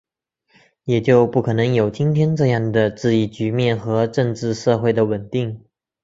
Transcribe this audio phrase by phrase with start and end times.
[0.85, 5.63] 也就不可能有今天这样的治疫局面和政治社会的稳定